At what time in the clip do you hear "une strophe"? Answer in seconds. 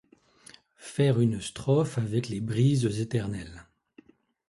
1.21-1.99